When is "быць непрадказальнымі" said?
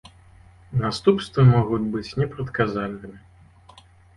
1.97-3.17